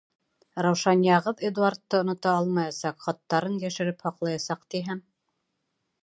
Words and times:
Раушанияғыҙ 0.65 1.41
Эдуардты 1.49 1.99
онота 2.05 2.31
алмаясаҡ, 2.37 2.97
хаттарын 3.07 3.59
йәшереп 3.67 4.01
һаҡлаясаҡ, 4.07 4.65
тиһәм? 4.75 5.03